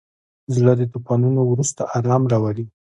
زړه 0.55 0.73
د 0.77 0.81
طوفانونو 0.93 1.41
وروسته 1.45 1.81
ارام 1.97 2.23
راولي. 2.31 2.65